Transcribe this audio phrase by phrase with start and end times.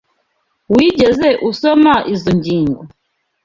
[0.73, 2.81] Wigeze usoma izoi ngingo?